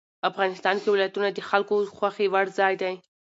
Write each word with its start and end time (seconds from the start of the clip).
افغانستان 0.29 0.75
کې 0.81 0.89
ولایتونه 0.91 1.27
د 1.31 1.39
خلکو 1.49 1.75
خوښې 1.97 2.27
وړ 2.29 2.45
ځای 2.59 2.73
دی. 2.81 2.93